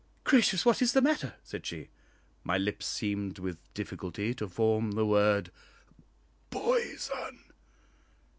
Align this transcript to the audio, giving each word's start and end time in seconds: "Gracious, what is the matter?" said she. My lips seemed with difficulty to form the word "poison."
"Gracious, 0.23 0.65
what 0.65 0.81
is 0.81 0.93
the 0.93 0.99
matter?" 1.01 1.35
said 1.43 1.63
she. 1.63 1.89
My 2.43 2.57
lips 2.57 2.87
seemed 2.87 3.37
with 3.37 3.71
difficulty 3.75 4.33
to 4.33 4.49
form 4.49 4.93
the 4.93 5.05
word 5.05 5.51
"poison." 6.49 7.51